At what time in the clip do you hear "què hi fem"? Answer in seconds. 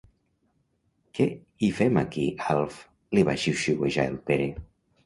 1.19-2.01